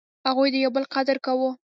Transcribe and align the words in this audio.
هغوی 0.27 0.49
د 0.51 0.55
یو 0.63 0.71
بل 0.75 0.83
قدر 0.95 1.17
کاوه. 1.25 1.49